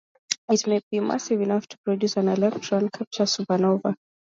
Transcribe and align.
It 0.49 0.65
may 0.65 0.81
be 0.89 0.99
massive 0.99 1.41
enough 1.41 1.67
to 1.67 1.77
produce 1.85 2.17
an 2.17 2.27
electron 2.29 2.89
capture 2.89 3.25
supernova. 3.25 3.93